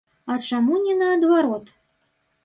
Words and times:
А 0.35 0.35
чаму 0.51 0.79
не 0.85 0.95
наадварот? 1.01 1.69